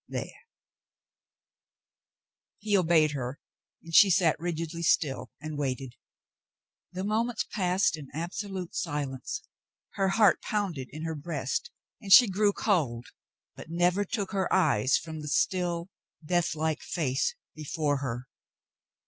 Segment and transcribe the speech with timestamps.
[0.07, 0.33] There!"
[2.63, 3.39] He obeyed her,
[3.83, 5.93] and she sat rigidly still and waited.
[6.91, 9.43] The moments passed in absolute silence.
[9.93, 11.69] Her heart pounded in her breast
[12.01, 13.09] and she grew cold,
[13.55, 15.91] but never took her eyes from the still,
[16.25, 18.27] deathlike face before her.